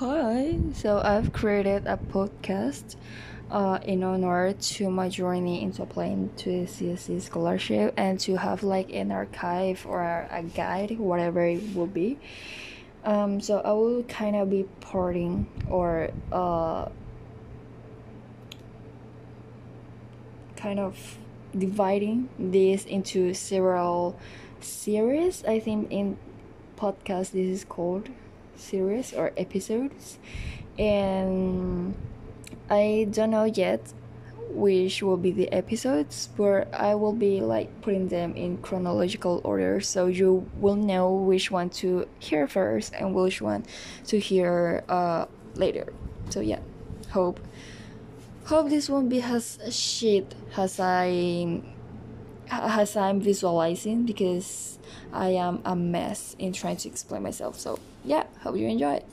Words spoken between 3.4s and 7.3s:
uh, in honor to my journey into applying to the CSC